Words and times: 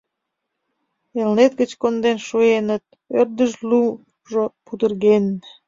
Элнет 1.21 1.51
гыч 1.59 1.71
конден 1.81 2.17
шуэныт... 2.27 2.83
ӧрдыжлужо 3.19 4.43
пудырген... 4.65 5.25